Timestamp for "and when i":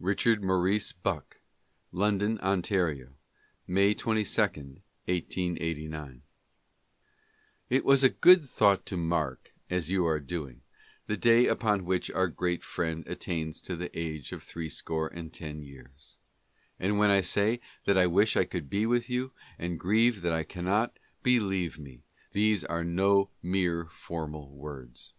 16.80-17.20